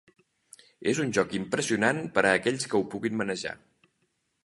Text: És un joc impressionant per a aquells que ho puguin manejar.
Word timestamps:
És 0.91 1.01
un 1.03 1.11
joc 1.17 1.35
impressionant 1.41 2.01
per 2.17 2.25
a 2.31 2.35
aquells 2.41 2.69
que 2.73 2.83
ho 2.83 2.85
puguin 2.95 3.23
manejar. 3.25 3.57